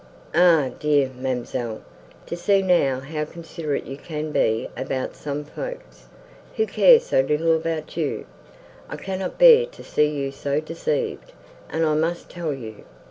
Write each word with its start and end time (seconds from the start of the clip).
"Ah 0.33 0.71
dear, 0.79 1.11
ma'amselle!—to 1.15 2.35
see 2.35 2.63
now 2.63 2.99
how 2.99 3.23
considerate 3.23 3.85
you 3.85 3.97
can 3.97 4.31
be 4.31 4.67
about 4.75 5.15
some 5.15 5.43
folks, 5.43 6.07
who 6.55 6.65
care 6.65 6.99
so 6.99 7.19
little 7.21 7.55
about 7.55 7.95
you! 7.95 8.25
I 8.89 8.95
cannot 8.97 9.37
bear 9.37 9.67
to 9.67 9.83
see 9.83 10.07
you 10.07 10.31
so 10.31 10.59
deceived, 10.59 11.33
and 11.69 11.85
I 11.85 11.93
must 11.93 12.31
tell 12.31 12.51
you. 12.51 12.83